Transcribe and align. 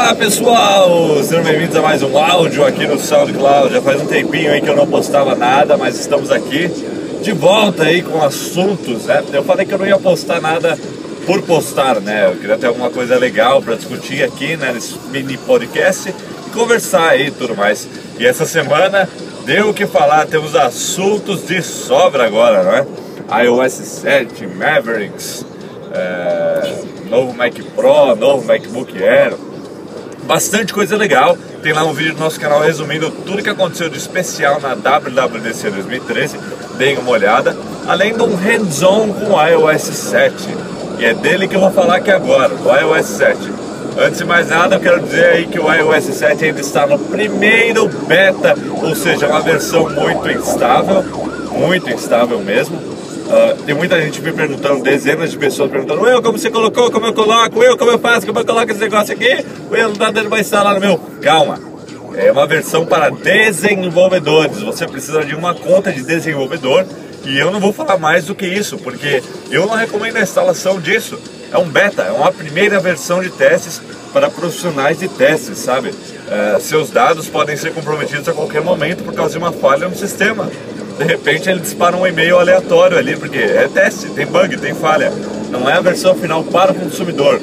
Olá 0.00 0.14
pessoal, 0.14 1.22
sejam 1.24 1.42
bem-vindos 1.42 1.74
a 1.74 1.82
mais 1.82 2.04
um 2.04 2.16
áudio 2.16 2.64
aqui 2.64 2.86
no 2.86 3.00
SoundCloud. 3.00 3.74
Já 3.74 3.82
faz 3.82 4.00
um 4.00 4.06
tempinho 4.06 4.52
aí 4.52 4.60
que 4.60 4.68
eu 4.68 4.76
não 4.76 4.86
postava 4.86 5.34
nada, 5.34 5.76
mas 5.76 5.98
estamos 5.98 6.30
aqui 6.30 6.68
de 7.20 7.32
volta 7.32 7.82
aí 7.82 8.00
com 8.00 8.22
assuntos, 8.22 9.06
né? 9.06 9.24
Eu 9.32 9.42
falei 9.42 9.66
que 9.66 9.74
eu 9.74 9.78
não 9.78 9.84
ia 9.84 9.98
postar 9.98 10.40
nada 10.40 10.78
por 11.26 11.42
postar, 11.42 12.00
né? 12.00 12.28
Eu 12.30 12.36
queria 12.36 12.56
ter 12.56 12.68
alguma 12.68 12.90
coisa 12.90 13.18
legal 13.18 13.60
para 13.60 13.74
discutir 13.74 14.22
aqui, 14.22 14.56
né, 14.56 14.70
nesse 14.72 14.96
mini 15.10 15.36
podcast 15.36 16.14
e 16.46 16.50
conversar 16.50 17.08
aí 17.08 17.26
e 17.26 17.30
tudo 17.32 17.56
mais. 17.56 17.88
E 18.20 18.24
essa 18.24 18.46
semana 18.46 19.08
deu 19.44 19.70
o 19.70 19.74
que 19.74 19.84
falar, 19.84 20.26
temos 20.26 20.54
assuntos 20.54 21.44
de 21.44 21.60
sobra 21.60 22.24
agora, 22.24 22.62
não 22.62 22.72
é? 22.72 23.44
iOS 23.44 23.72
7, 23.72 24.46
Mavericks, 24.46 25.44
é, 25.92 26.84
novo 27.10 27.34
Mac 27.34 27.54
Pro, 27.74 28.14
novo 28.14 28.46
MacBook 28.46 28.96
Air, 29.02 29.34
bastante 30.28 30.74
coisa 30.74 30.94
legal. 30.94 31.38
Tem 31.62 31.72
lá 31.72 31.84
um 31.84 31.94
vídeo 31.94 32.14
do 32.14 32.20
nosso 32.20 32.38
canal 32.38 32.60
resumindo 32.60 33.10
tudo 33.10 33.42
que 33.42 33.48
aconteceu 33.48 33.88
de 33.88 33.96
especial 33.96 34.60
na 34.60 34.74
WWDC 34.74 35.70
2013. 35.70 36.38
Deem 36.76 36.98
uma 36.98 37.10
olhada. 37.10 37.56
Além 37.86 38.12
de 38.12 38.22
um 38.22 38.36
hands-on 38.36 39.08
com 39.08 39.32
o 39.32 39.46
iOS 39.46 39.82
7. 39.82 40.34
E 40.98 41.06
é 41.06 41.14
dele 41.14 41.48
que 41.48 41.56
eu 41.56 41.60
vou 41.60 41.70
falar 41.70 41.96
aqui 41.96 42.10
agora, 42.10 42.50
do 42.50 42.68
iOS 42.70 43.06
7. 43.06 43.38
Antes 43.96 44.18
de 44.18 44.24
mais 44.26 44.48
nada, 44.48 44.76
eu 44.76 44.80
quero 44.80 45.00
dizer 45.00 45.24
aí 45.24 45.46
que 45.46 45.58
o 45.58 45.72
iOS 45.72 46.04
7 46.04 46.44
ainda 46.44 46.60
está 46.60 46.86
no 46.86 46.98
primeiro 46.98 47.88
beta, 48.06 48.54
ou 48.82 48.94
seja, 48.94 49.26
uma 49.26 49.40
versão 49.40 49.88
muito 49.88 50.30
instável, 50.30 51.02
muito 51.52 51.90
instável 51.90 52.38
mesmo. 52.40 52.87
Uh, 53.28 53.62
tem 53.64 53.74
muita 53.74 54.00
gente 54.00 54.22
me 54.22 54.32
perguntando, 54.32 54.82
dezenas 54.82 55.30
de 55.30 55.36
pessoas 55.36 55.70
perguntando, 55.70 56.08
eu 56.08 56.22
como 56.22 56.38
você 56.38 56.50
colocou, 56.50 56.90
como 56.90 57.04
eu 57.04 57.12
coloco, 57.12 57.62
eu 57.62 57.76
como 57.76 57.90
eu 57.90 57.98
faço, 57.98 58.26
como 58.26 58.38
eu 58.38 58.44
coloco 58.44 58.70
esse 58.70 58.80
negócio 58.80 59.12
aqui, 59.12 59.44
eu 59.70 59.88
não 59.90 59.96
tá 59.96 60.10
dando 60.10 60.30
mais 60.30 60.50
no 60.50 60.80
meu. 60.80 60.98
Calma, 61.20 61.60
é 62.16 62.32
uma 62.32 62.46
versão 62.46 62.86
para 62.86 63.10
desenvolvedores. 63.10 64.62
Você 64.62 64.86
precisa 64.86 65.22
de 65.26 65.34
uma 65.34 65.54
conta 65.54 65.92
de 65.92 66.02
desenvolvedor 66.02 66.86
e 67.22 67.38
eu 67.38 67.50
não 67.50 67.60
vou 67.60 67.70
falar 67.70 67.98
mais 67.98 68.24
do 68.24 68.34
que 68.34 68.46
isso, 68.46 68.78
porque 68.78 69.22
eu 69.50 69.66
não 69.66 69.74
recomendo 69.74 70.16
a 70.16 70.22
instalação 70.22 70.80
disso. 70.80 71.20
É 71.52 71.58
um 71.58 71.68
beta, 71.68 72.04
é 72.04 72.12
uma 72.12 72.32
primeira 72.32 72.80
versão 72.80 73.22
de 73.22 73.28
testes 73.28 73.82
para 74.10 74.30
profissionais 74.30 75.00
de 75.00 75.08
testes, 75.08 75.58
sabe? 75.58 75.90
Uh, 75.90 76.60
seus 76.60 76.88
dados 76.88 77.28
podem 77.28 77.58
ser 77.58 77.74
comprometidos 77.74 78.26
a 78.26 78.32
qualquer 78.32 78.62
momento 78.62 79.04
por 79.04 79.12
causa 79.12 79.32
de 79.32 79.38
uma 79.38 79.52
falha 79.52 79.86
no 79.86 79.94
sistema 79.94 80.50
de 80.98 81.04
repente 81.04 81.48
ele 81.48 81.60
dispara 81.60 81.96
um 81.96 82.06
e-mail 82.06 82.38
aleatório 82.38 82.98
ali, 82.98 83.16
porque 83.16 83.38
é 83.38 83.68
teste, 83.72 84.08
tem 84.10 84.26
bug, 84.26 84.56
tem 84.56 84.74
falha. 84.74 85.12
Não 85.50 85.68
é 85.70 85.74
a 85.74 85.80
versão 85.80 86.14
final 86.14 86.42
para 86.42 86.72
o 86.72 86.74
consumidor. 86.74 87.40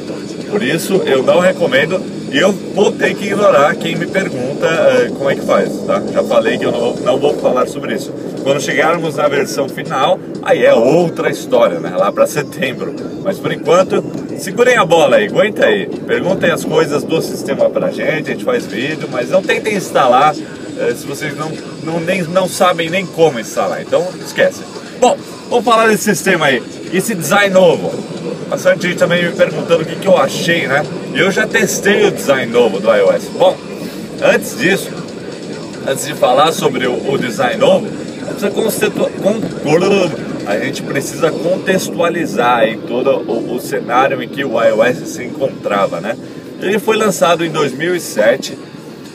Por 0.49 0.61
isso 0.61 1.01
eu 1.05 1.23
não 1.23 1.39
recomendo 1.39 2.01
e 2.31 2.37
eu 2.37 2.51
vou 2.51 2.91
ter 2.91 3.15
que 3.15 3.27
ignorar 3.27 3.73
quem 3.75 3.95
me 3.95 4.05
pergunta 4.05 4.67
uh, 4.67 5.15
como 5.15 5.29
é 5.29 5.35
que 5.35 5.41
faz, 5.41 5.71
tá? 5.87 6.01
Já 6.11 6.23
falei 6.23 6.57
que 6.57 6.65
eu 6.65 6.71
não 6.71 6.79
vou, 6.79 6.99
não 7.01 7.17
vou 7.17 7.33
falar 7.37 7.65
sobre 7.67 7.95
isso. 7.95 8.13
Quando 8.43 8.61
chegarmos 8.61 9.15
na 9.15 9.27
versão 9.27 9.69
final, 9.69 10.19
aí 10.43 10.65
é 10.65 10.73
outra 10.73 11.29
história, 11.29 11.79
né? 11.79 11.93
Lá 11.97 12.11
para 12.11 12.27
setembro. 12.27 12.93
Mas 13.23 13.39
por 13.39 13.53
enquanto, 13.53 14.03
segurem 14.37 14.75
a 14.75 14.85
bola 14.85 15.15
aí, 15.15 15.27
aguenta 15.27 15.65
aí. 15.65 15.87
Perguntem 15.87 16.51
as 16.51 16.65
coisas 16.65 17.03
do 17.03 17.21
sistema 17.21 17.69
pra 17.69 17.89
gente, 17.89 18.29
a 18.29 18.33
gente 18.33 18.43
faz 18.43 18.65
vídeo, 18.65 19.07
mas 19.11 19.29
não 19.29 19.41
tentem 19.41 19.75
instalar 19.75 20.35
se 20.95 21.05
vocês 21.05 21.35
não, 21.37 21.51
não, 21.83 21.99
nem, 21.99 22.23
não 22.23 22.47
sabem 22.47 22.89
nem 22.89 23.05
como 23.05 23.39
instalar. 23.39 23.81
Então, 23.81 24.07
esquece. 24.23 24.61
Bom, 24.99 25.17
vamos 25.49 25.65
falar 25.65 25.87
desse 25.87 26.03
sistema 26.03 26.47
aí. 26.47 26.61
Esse 26.93 27.15
design 27.15 27.53
novo. 27.53 27.93
Bastante 28.49 28.87
gente 28.87 28.97
também 28.97 29.23
me 29.25 29.31
perguntando 29.31 29.81
o 29.81 29.85
que, 29.85 29.95
que 29.95 30.07
eu 30.07 30.17
achei, 30.17 30.67
né? 30.67 30.85
Eu 31.13 31.31
já 31.31 31.47
testei 31.47 32.05
o 32.05 32.11
design 32.11 32.51
novo 32.51 32.79
do 32.79 32.93
iOS. 32.93 33.25
Bom, 33.37 33.57
antes 34.21 34.57
disso, 34.57 34.89
antes 35.87 36.05
de 36.05 36.13
falar 36.13 36.51
sobre 36.51 36.85
o, 36.85 37.11
o 37.11 37.17
design 37.17 37.57
novo, 37.57 37.87
a 40.45 40.57
gente 40.59 40.83
precisa 40.83 41.31
contextualizar 41.31 42.59
aí 42.59 42.77
todo 42.77 43.17
o, 43.17 43.55
o 43.55 43.59
cenário 43.59 44.21
em 44.21 44.27
que 44.27 44.43
o 44.43 44.61
iOS 44.61 45.09
se 45.09 45.23
encontrava, 45.23 45.99
né? 45.99 46.15
Ele 46.61 46.79
foi 46.79 46.97
lançado 46.97 47.43
em 47.43 47.49
2007 47.49 48.57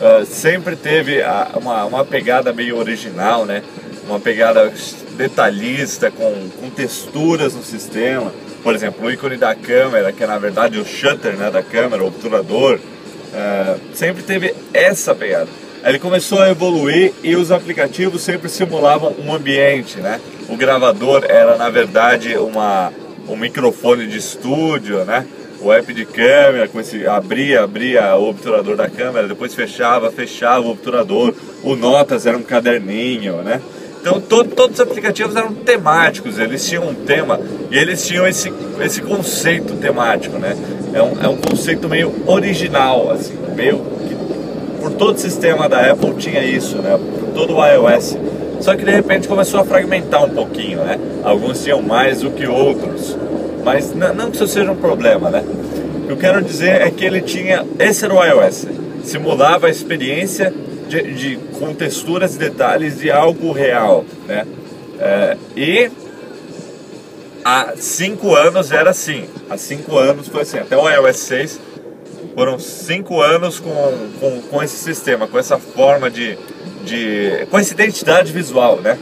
uh, 0.01 0.25
sempre 0.25 0.75
teve 0.77 1.23
a, 1.23 1.53
uma, 1.55 1.85
uma 1.85 2.05
pegada 2.05 2.53
meio 2.53 2.77
original, 2.77 3.45
né? 3.45 3.63
Uma 4.07 4.19
pegada 4.19 4.73
detalhista, 5.17 6.11
com, 6.11 6.49
com 6.61 6.71
texturas 6.71 7.55
no 7.55 7.63
sistema. 7.63 8.33
Por 8.63 8.75
exemplo, 8.75 9.07
o 9.07 9.11
ícone 9.11 9.37
da 9.37 9.55
câmera, 9.55 10.13
que 10.13 10.25
é 10.25 10.27
na 10.27 10.39
verdade 10.39 10.79
o 10.79 10.85
shutter 10.85 11.37
né, 11.37 11.51
da 11.51 11.63
câmera, 11.63 12.03
o 12.03 12.09
obturador, 12.09 12.79
uh, 12.79 13.81
sempre 13.95 14.23
teve 14.23 14.55
essa 14.73 15.15
pegada. 15.15 15.49
Ele 15.85 15.99
começou 15.99 16.43
a 16.43 16.51
evoluir 16.51 17.13
e 17.23 17.37
os 17.37 17.51
aplicativos 17.51 18.23
sempre 18.23 18.51
simulavam 18.51 19.15
um 19.25 19.33
ambiente, 19.33 19.99
né? 19.99 20.21
O 20.49 20.57
gravador 20.57 21.25
era 21.27 21.57
na 21.57 21.71
verdade 21.71 22.37
uma, 22.37 22.93
um 23.27 23.37
microfone 23.37 24.07
de 24.07 24.19
estúdio, 24.19 25.05
né? 25.05 25.27
O 25.61 25.73
app 25.73 25.93
de 25.93 26.05
câmera, 26.05 26.67
com 26.69 26.81
esse 26.81 27.07
abria, 27.07 27.63
abria 27.63 28.17
o 28.17 28.29
obturador 28.29 28.77
da 28.77 28.89
câmera, 28.89 29.29
depois 29.29 29.55
fechava, 29.55 30.11
fechava 30.11 30.67
o 30.67 30.71
obturador. 30.71 31.35
O 31.63 31.77
Notas 31.77 32.27
era 32.27 32.37
um 32.37 32.43
caderninho, 32.43 33.37
né? 33.43 33.61
Então 34.01 34.19
todo, 34.19 34.49
todos 34.55 34.77
os 34.77 34.81
aplicativos 34.81 35.37
eram 35.37 35.53
temáticos, 35.53 36.39
eles 36.39 36.67
tinham 36.67 36.89
um 36.89 36.95
tema 36.95 37.39
e 37.71 37.77
eles 37.77 38.07
tinham 38.07 38.27
esse, 38.27 38.51
esse 38.81 39.03
conceito 39.03 39.75
temático, 39.75 40.39
né? 40.39 40.57
É 40.95 41.03
um, 41.03 41.23
é 41.23 41.29
um 41.29 41.37
conceito 41.37 41.89
meio 41.89 42.13
original, 42.27 43.11
assim, 43.11 43.37
meio 43.55 43.79
que 44.09 44.81
por 44.81 44.93
todo 44.93 45.17
o 45.17 45.19
sistema 45.19 45.69
da 45.69 45.93
Apple 45.93 46.15
tinha 46.15 46.43
isso, 46.43 46.79
né? 46.79 46.99
Por 46.99 47.29
todo 47.35 47.57
o 47.57 47.67
iOS. 47.67 48.17
Só 48.61 48.75
que 48.75 48.85
de 48.85 48.91
repente 48.91 49.29
começou 49.29 49.61
a 49.61 49.65
fragmentar 49.65 50.25
um 50.25 50.31
pouquinho, 50.31 50.79
né? 50.79 50.99
Alguns 51.23 51.63
tinham 51.63 51.83
mais 51.83 52.23
do 52.23 52.31
que 52.31 52.47
outros. 52.47 53.17
Mas 53.65 53.95
não 53.95 54.31
que 54.31 54.37
isso 54.37 54.47
seja 54.47 54.71
um 54.71 54.77
problema, 54.77 55.31
né? 55.31 55.45
O 56.03 56.07
que 56.07 56.13
eu 56.13 56.17
quero 56.17 56.43
dizer 56.43 56.81
é 56.81 56.91
que 56.91 57.05
ele 57.05 57.21
tinha. 57.21 57.65
Esse 57.79 58.05
era 58.05 58.15
o 58.15 58.25
iOS. 58.25 58.67
Simulava 59.05 59.67
a 59.67 59.71
experiência 59.71 60.53
de, 60.89 61.03
de 61.15 61.37
com 61.59 61.73
texturas 61.75 62.35
e 62.35 62.39
detalhes 62.39 62.99
de 62.99 63.11
algo 63.11 63.53
real, 63.53 64.05
né? 64.27 64.47
É, 64.99 65.37
e 65.57 65.91
há 67.45 67.73
cinco 67.77 68.35
anos 68.35 68.73
era 68.73 68.91
assim. 68.91 69.25
Há 69.49 69.57
cinco 69.57 69.97
anos 69.97 70.29
foi 70.29 70.43
assim. 70.43 70.59
Até 70.59 70.77
o 70.77 70.89
iOS 70.89 71.17
6 71.17 71.61
foram 72.35 72.59
cinco 72.59 73.21
anos 73.21 73.59
com, 73.59 73.93
com, 74.21 74.43
com 74.43 74.63
esse 74.63 74.77
sistema, 74.77 75.27
com 75.27 75.39
essa 75.39 75.59
forma 75.59 76.11
de, 76.11 76.37
de. 76.85 77.47
com 77.51 77.59
essa 77.59 77.73
identidade 77.73 78.33
visual, 78.33 78.77
né? 78.81 78.99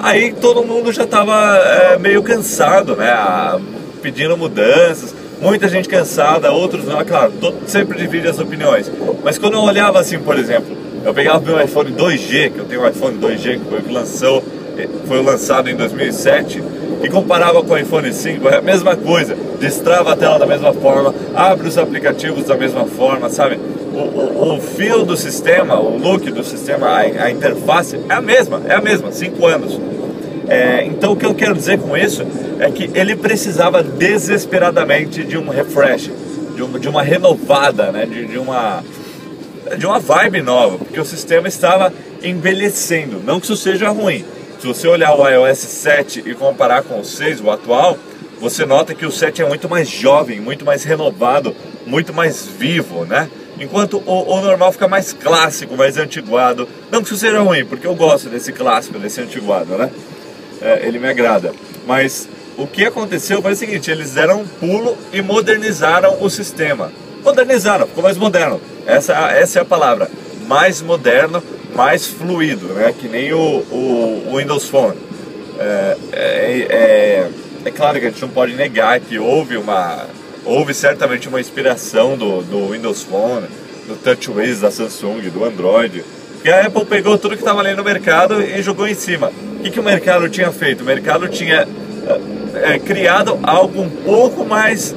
Aí 0.00 0.32
todo 0.32 0.64
mundo 0.64 0.92
já 0.92 1.04
estava 1.04 1.56
é, 1.56 1.98
meio 1.98 2.22
cansado, 2.22 2.96
né? 2.96 3.10
A, 3.10 3.60
pedindo 4.02 4.36
mudanças, 4.36 5.14
muita 5.40 5.68
gente 5.68 5.88
cansada, 5.88 6.50
outros 6.50 6.84
não, 6.84 7.00
é 7.00 7.04
claro, 7.04 7.32
sempre 7.66 7.96
divide 7.96 8.28
as 8.28 8.38
opiniões. 8.38 8.90
Mas 9.22 9.38
quando 9.38 9.54
eu 9.54 9.60
olhava 9.60 10.00
assim, 10.00 10.18
por 10.18 10.36
exemplo, 10.36 10.76
eu 11.04 11.14
pegava 11.14 11.40
meu 11.40 11.62
iPhone 11.62 11.92
2G, 11.92 12.52
que 12.52 12.58
eu 12.58 12.64
tenho 12.64 12.82
um 12.82 12.88
iPhone 12.88 13.18
2G 13.18 13.60
que 13.60 13.64
foi 13.70 13.80
que 13.82 13.92
lançou, 13.92 14.42
eh, 14.76 14.88
foi 15.06 15.22
lançado 15.22 15.70
em 15.70 15.76
2007, 15.76 16.62
e 17.02 17.08
comparava 17.08 17.62
com 17.62 17.74
o 17.74 17.78
iPhone 17.78 18.12
5, 18.12 18.48
é 18.48 18.58
a 18.58 18.62
mesma 18.62 18.94
coisa, 18.94 19.36
destrava 19.58 20.12
a 20.12 20.16
tela 20.16 20.38
da 20.38 20.46
mesma 20.46 20.72
forma, 20.72 21.12
abre 21.34 21.66
os 21.66 21.76
aplicativos 21.76 22.44
da 22.44 22.56
mesma 22.56 22.86
forma, 22.86 23.28
sabe? 23.28 23.58
O, 23.92 23.98
o, 23.98 24.56
o 24.56 24.60
fio 24.60 25.04
do 25.04 25.16
sistema, 25.16 25.78
o 25.78 25.98
look 25.98 26.30
do 26.30 26.44
sistema, 26.44 26.86
a, 26.88 26.98
a 27.00 27.30
interface 27.30 27.98
é 28.08 28.14
a 28.14 28.20
mesma, 28.20 28.62
é 28.68 28.74
a 28.74 28.80
mesma, 28.80 29.10
5 29.10 29.46
anos. 29.46 29.80
É, 30.48 30.84
então 30.84 31.12
o 31.12 31.16
que 31.16 31.24
eu 31.24 31.34
quero 31.34 31.54
dizer 31.54 31.78
com 31.78 31.96
isso 31.96 32.26
é 32.58 32.70
que 32.70 32.90
ele 32.94 33.16
precisava 33.16 33.82
desesperadamente 33.82 35.24
de 35.24 35.38
um 35.38 35.48
refresh, 35.48 36.10
de 36.54 36.62
uma, 36.62 36.78
de 36.78 36.88
uma 36.88 37.02
renovada, 37.02 37.92
né? 37.92 38.06
de, 38.06 38.26
de, 38.26 38.38
uma, 38.38 38.82
de 39.78 39.86
uma 39.86 39.98
vibe 39.98 40.42
nova, 40.42 40.78
porque 40.78 41.00
o 41.00 41.04
sistema 41.04 41.48
estava 41.48 41.92
envelhecendo. 42.22 43.20
Não 43.24 43.38
que 43.38 43.46
isso 43.46 43.56
seja 43.56 43.88
ruim. 43.90 44.24
Se 44.58 44.66
você 44.66 44.86
olhar 44.86 45.12
o 45.14 45.28
iOS 45.28 45.58
7 45.58 46.22
e 46.24 46.34
comparar 46.34 46.82
com 46.82 47.00
o 47.00 47.04
6, 47.04 47.40
o 47.40 47.50
atual, 47.50 47.98
você 48.40 48.64
nota 48.64 48.94
que 48.94 49.06
o 49.06 49.10
7 49.10 49.42
é 49.42 49.48
muito 49.48 49.68
mais 49.68 49.88
jovem, 49.88 50.40
muito 50.40 50.64
mais 50.64 50.84
renovado, 50.84 51.54
muito 51.86 52.12
mais 52.12 52.46
vivo, 52.46 53.04
né? 53.04 53.28
Enquanto 53.58 54.02
o, 54.04 54.32
o, 54.34 54.40
normal 54.40 54.72
fica 54.72 54.88
mais 54.88 55.12
clássico, 55.12 55.76
mais 55.76 55.96
antiguado. 55.96 56.68
Não 56.90 57.00
que 57.00 57.06
isso 57.06 57.16
seja 57.16 57.40
ruim, 57.40 57.64
porque 57.64 57.86
eu 57.86 57.94
gosto 57.94 58.28
desse 58.28 58.52
clássico, 58.52 58.98
desse 58.98 59.20
antiguado, 59.20 59.76
né? 59.76 59.90
É, 60.62 60.86
ele 60.86 60.98
me 60.98 61.08
agrada. 61.08 61.52
Mas 61.86 62.28
o 62.56 62.66
que 62.66 62.84
aconteceu 62.84 63.42
foi 63.42 63.52
o 63.52 63.56
seguinte: 63.56 63.90
eles 63.90 64.12
deram 64.12 64.42
um 64.42 64.46
pulo 64.46 64.96
e 65.12 65.20
modernizaram 65.20 66.22
o 66.22 66.30
sistema. 66.30 66.92
Modernizaram, 67.24 67.86
ficou 67.86 68.02
mais 68.02 68.16
moderno. 68.16 68.60
Essa, 68.86 69.14
essa 69.32 69.58
é 69.58 69.62
a 69.62 69.64
palavra. 69.64 70.10
Mais 70.46 70.82
moderno, 70.82 71.42
mais 71.74 72.06
fluido, 72.06 72.66
né? 72.68 72.94
Que 72.98 73.08
nem 73.08 73.32
o, 73.32 73.38
o, 73.38 74.28
o 74.28 74.38
Windows 74.38 74.68
Phone. 74.68 74.96
É, 75.58 75.96
é, 76.12 76.66
é, 76.70 77.30
é, 77.64 77.70
claro 77.70 78.00
que 78.00 78.06
a 78.06 78.10
gente 78.10 78.22
não 78.22 78.28
pode 78.28 78.54
negar 78.54 78.98
que 79.00 79.18
houve 79.18 79.56
uma. 79.56 80.06
Houve 80.44 80.74
certamente 80.74 81.28
uma 81.28 81.40
inspiração 81.40 82.16
do, 82.16 82.42
do 82.42 82.72
Windows 82.72 83.02
Phone, 83.02 83.46
do 83.86 83.94
TouchWiz 83.94 84.60
da 84.60 84.72
Samsung, 84.72 85.20
do 85.30 85.44
Android. 85.44 86.04
E 86.44 86.50
a 86.50 86.66
Apple 86.66 86.84
pegou 86.84 87.16
tudo 87.16 87.36
que 87.36 87.42
estava 87.42 87.60
ali 87.60 87.72
no 87.74 87.84
mercado 87.84 88.42
e 88.42 88.60
jogou 88.60 88.88
em 88.88 88.94
cima. 88.94 89.30
Que, 89.62 89.70
que 89.70 89.80
o 89.80 89.82
mercado 89.82 90.28
tinha 90.28 90.50
feito? 90.50 90.82
O 90.82 90.84
mercado 90.84 91.28
tinha 91.28 91.66
é, 92.54 92.78
criado 92.78 93.38
algo 93.42 93.82
um 93.82 93.88
pouco 93.88 94.44
mais 94.44 94.94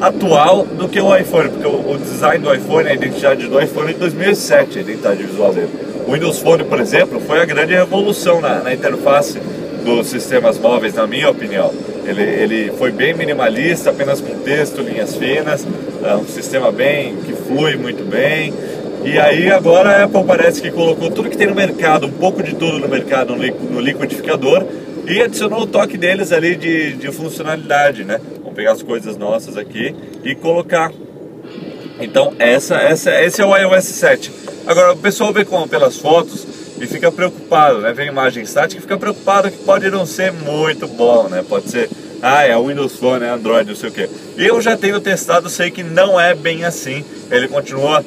atual 0.00 0.64
do 0.64 0.88
que 0.88 1.00
o 1.00 1.16
iPhone, 1.16 1.48
porque 1.48 1.66
o, 1.66 1.92
o, 1.92 1.98
design 1.98 2.44
do 2.44 2.54
iPhone, 2.54 2.88
a 2.88 2.94
identidade 2.94 3.46
do 3.48 3.60
iPhone 3.60 3.90
é 3.90 3.92
de 3.92 3.98
2007, 3.98 4.78
a 4.78 4.82
identidade 4.82 5.22
visual 5.22 5.52
dele. 5.52 5.70
O 6.06 6.12
Windows 6.12 6.38
Phone, 6.38 6.64
por 6.64 6.80
exemplo, 6.80 7.20
foi 7.20 7.40
a 7.40 7.44
grande 7.44 7.74
revolução 7.74 8.40
na, 8.40 8.60
na 8.60 8.72
interface 8.72 9.40
dos 9.84 10.06
sistemas 10.06 10.58
móveis, 10.58 10.94
na 10.94 11.06
minha 11.06 11.28
opinião. 11.30 11.72
Ele, 12.06 12.22
ele 12.22 12.72
foi 12.78 12.90
bem 12.92 13.14
minimalista, 13.14 13.90
apenas 13.90 14.20
com 14.20 14.38
texto, 14.40 14.82
linhas 14.82 15.16
finas, 15.16 15.66
é 16.04 16.14
um 16.16 16.26
sistema 16.26 16.70
bem 16.70 17.16
que 17.16 17.32
flui 17.32 17.76
muito 17.76 18.04
bem. 18.04 18.52
E 19.04 19.18
aí 19.18 19.50
agora 19.50 19.90
a 19.90 20.04
Apple 20.04 20.24
parece 20.24 20.62
que 20.62 20.70
colocou 20.70 21.10
tudo 21.10 21.28
que 21.28 21.36
tem 21.36 21.46
no 21.46 21.54
mercado, 21.54 22.06
um 22.06 22.12
pouco 22.12 22.42
de 22.42 22.54
tudo 22.54 22.78
no 22.78 22.88
mercado 22.88 23.36
no 23.36 23.80
liquidificador 23.80 24.66
e 25.06 25.20
adicionou 25.20 25.60
o 25.60 25.66
toque 25.66 25.98
deles 25.98 26.32
ali 26.32 26.56
de, 26.56 26.94
de 26.94 27.12
funcionalidade, 27.12 28.02
né? 28.02 28.18
Vamos 28.38 28.54
pegar 28.54 28.72
as 28.72 28.82
coisas 28.82 29.18
nossas 29.18 29.58
aqui 29.58 29.94
e 30.24 30.34
colocar. 30.34 30.90
Então 32.00 32.32
essa, 32.38 32.76
essa, 32.76 33.22
esse 33.22 33.42
é 33.42 33.44
o 33.44 33.54
iOS 33.54 33.84
7. 33.84 34.32
Agora 34.66 34.94
o 34.94 34.96
pessoal 34.96 35.32
vê 35.34 35.44
como 35.44 35.68
pelas 35.68 35.98
fotos 35.98 36.46
e 36.80 36.86
fica 36.86 37.12
preocupado, 37.12 37.80
né? 37.80 37.92
Vem 37.92 38.08
imagem 38.08 38.42
estática 38.42 38.78
e 38.78 38.82
fica 38.82 38.96
preocupado 38.96 39.50
que 39.50 39.58
pode 39.58 39.90
não 39.90 40.06
ser 40.06 40.32
muito 40.32 40.88
bom, 40.88 41.28
né? 41.28 41.44
Pode 41.46 41.70
ser, 41.70 41.90
ah, 42.22 42.42
é 42.42 42.58
Windows 42.58 42.96
Phone, 42.96 43.22
é 43.22 43.28
Android, 43.28 43.68
não 43.68 43.76
sei 43.76 43.90
o 43.90 43.92
que. 43.92 44.08
Eu 44.38 44.62
já 44.62 44.78
tenho 44.78 44.98
testado, 44.98 45.50
sei 45.50 45.70
que 45.70 45.82
não 45.82 46.18
é 46.18 46.34
bem 46.34 46.64
assim. 46.64 47.04
Ele 47.30 47.48
continua 47.48 48.02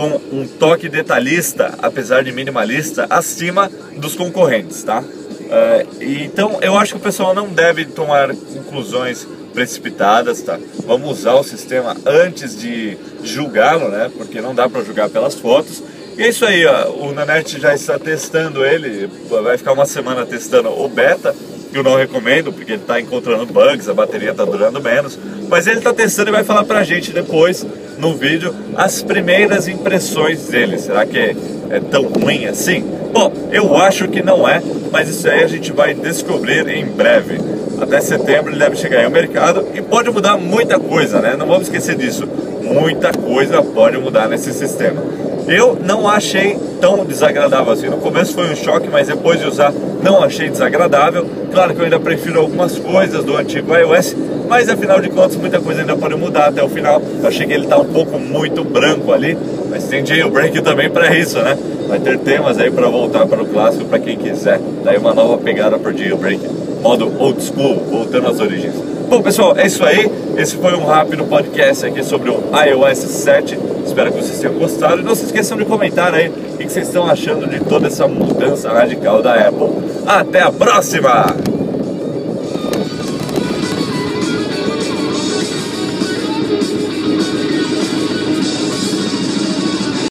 com 0.00 0.18
um 0.32 0.48
toque 0.48 0.88
detalhista, 0.88 1.74
apesar 1.82 2.24
de 2.24 2.32
minimalista, 2.32 3.06
acima 3.10 3.70
dos 3.98 4.14
concorrentes, 4.14 4.82
tá? 4.82 5.00
Uh, 5.02 5.98
então 6.00 6.58
eu 6.62 6.78
acho 6.78 6.94
que 6.94 6.98
o 6.98 7.02
pessoal 7.02 7.34
não 7.34 7.48
deve 7.48 7.84
tomar 7.84 8.34
conclusões 8.34 9.28
precipitadas, 9.52 10.40
tá? 10.40 10.58
Vamos 10.86 11.18
usar 11.18 11.34
o 11.34 11.44
sistema 11.44 11.94
antes 12.06 12.58
de 12.58 12.96
julgá-lo, 13.22 13.90
né? 13.90 14.10
Porque 14.16 14.40
não 14.40 14.54
dá 14.54 14.70
para 14.70 14.82
julgar 14.82 15.10
pelas 15.10 15.34
fotos. 15.34 15.82
E 16.16 16.22
é 16.22 16.30
isso 16.30 16.46
aí, 16.46 16.64
ó, 16.64 16.92
o 16.92 17.12
Nanete 17.12 17.60
já 17.60 17.74
está 17.74 17.98
testando 17.98 18.64
ele, 18.64 19.06
vai 19.28 19.58
ficar 19.58 19.72
uma 19.72 19.84
semana 19.84 20.24
testando 20.24 20.70
o 20.70 20.88
beta, 20.88 21.36
eu 21.78 21.82
não 21.82 21.96
recomendo, 21.96 22.52
porque 22.52 22.72
ele 22.72 22.82
está 22.82 23.00
encontrando 23.00 23.46
bugs, 23.46 23.88
a 23.88 23.94
bateria 23.94 24.30
está 24.30 24.44
durando 24.44 24.80
menos. 24.82 25.18
Mas 25.48 25.66
ele 25.66 25.78
está 25.78 25.92
testando 25.92 26.30
e 26.30 26.32
vai 26.32 26.44
falar 26.44 26.64
pra 26.64 26.82
gente 26.82 27.12
depois, 27.12 27.66
no 27.98 28.14
vídeo, 28.14 28.54
as 28.76 29.02
primeiras 29.02 29.68
impressões 29.68 30.48
dele. 30.48 30.78
Será 30.78 31.06
que 31.06 31.18
é, 31.18 31.36
é 31.70 31.80
tão 31.80 32.04
ruim 32.04 32.46
assim? 32.46 32.84
Bom, 33.12 33.32
eu 33.50 33.76
acho 33.76 34.08
que 34.08 34.22
não 34.22 34.48
é, 34.48 34.62
mas 34.92 35.08
isso 35.08 35.28
aí 35.28 35.42
a 35.42 35.48
gente 35.48 35.72
vai 35.72 35.94
descobrir 35.94 36.68
em 36.68 36.86
breve. 36.86 37.38
Até 37.80 38.00
setembro 38.00 38.52
ele 38.52 38.58
deve 38.58 38.76
chegar 38.76 39.04
ao 39.04 39.10
mercado 39.10 39.66
e 39.74 39.80
pode 39.80 40.10
mudar 40.10 40.36
muita 40.36 40.78
coisa, 40.78 41.20
né? 41.20 41.34
Não 41.36 41.46
vamos 41.46 41.64
esquecer 41.64 41.96
disso. 41.96 42.28
Muita 42.62 43.10
coisa 43.12 43.62
pode 43.62 43.96
mudar 43.96 44.28
nesse 44.28 44.52
sistema. 44.52 45.02
Eu 45.50 45.76
não 45.84 46.06
achei 46.06 46.56
tão 46.80 47.04
desagradável 47.04 47.72
assim. 47.72 47.88
No 47.88 47.96
começo 47.96 48.34
foi 48.34 48.52
um 48.52 48.54
choque, 48.54 48.88
mas 48.88 49.08
depois 49.08 49.40
de 49.40 49.48
usar 49.48 49.74
não 50.00 50.22
achei 50.22 50.48
desagradável. 50.48 51.26
Claro 51.52 51.74
que 51.74 51.80
eu 51.80 51.84
ainda 51.86 51.98
prefiro 51.98 52.38
algumas 52.38 52.78
coisas 52.78 53.24
do 53.24 53.36
antigo 53.36 53.74
iOS, 53.74 54.14
mas 54.48 54.68
afinal 54.68 55.00
de 55.00 55.08
contas 55.08 55.34
muita 55.34 55.58
coisa 55.58 55.80
ainda 55.80 55.96
pode 55.96 56.14
mudar 56.14 56.46
até 56.46 56.62
o 56.62 56.68
final. 56.68 57.02
Eu 57.20 57.26
achei 57.26 57.48
que 57.48 57.52
ele 57.52 57.64
está 57.64 57.78
um 57.78 57.86
pouco 57.86 58.16
muito 58.16 58.62
branco 58.62 59.12
ali, 59.12 59.36
mas 59.68 59.88
tem 59.88 60.06
jailbreak 60.06 60.62
também 60.62 60.88
para 60.88 61.16
isso, 61.18 61.40
né? 61.40 61.58
Vai 61.88 61.98
ter 61.98 62.16
temas 62.20 62.56
aí 62.56 62.70
para 62.70 62.88
voltar 62.88 63.26
para 63.26 63.42
o 63.42 63.46
clássico 63.46 63.86
para 63.86 63.98
quem 63.98 64.16
quiser. 64.16 64.60
Daí 64.84 64.98
uma 64.98 65.12
nova 65.12 65.36
pegada 65.38 65.76
para 65.80 65.90
jailbreak, 65.92 66.48
modo 66.80 67.12
old 67.18 67.42
school, 67.42 67.74
voltando 67.90 68.28
às 68.28 68.38
origens. 68.38 68.74
Bom 69.08 69.20
pessoal, 69.20 69.56
é 69.58 69.66
isso 69.66 69.84
aí. 69.84 70.08
Esse 70.36 70.54
foi 70.54 70.76
um 70.76 70.84
rápido 70.84 71.24
podcast 71.24 71.84
aqui 71.84 72.04
sobre 72.04 72.30
o 72.30 72.40
iOS 72.54 72.98
7. 72.98 73.69
Espero 73.90 74.12
que 74.12 74.22
vocês 74.22 74.38
tenham 74.38 74.54
gostado. 74.54 75.00
E 75.00 75.02
não 75.02 75.16
se 75.16 75.24
esqueçam 75.24 75.58
de 75.58 75.64
comentar 75.64 76.14
aí 76.14 76.28
o 76.28 76.56
que 76.56 76.68
vocês 76.68 76.86
estão 76.86 77.10
achando 77.10 77.48
de 77.48 77.58
toda 77.58 77.88
essa 77.88 78.06
mudança 78.06 78.70
radical 78.72 79.20
da 79.20 79.48
Apple. 79.48 79.68
Até 80.06 80.42
a 80.42 80.52
próxima! 80.52 81.59